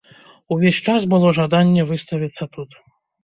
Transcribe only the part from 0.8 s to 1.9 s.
час было жаданне